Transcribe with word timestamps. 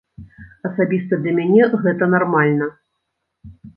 Асабіста 0.69 1.19
для 1.25 1.33
мяне 1.39 1.67
гэта 1.85 2.11
нармальна. 2.15 2.71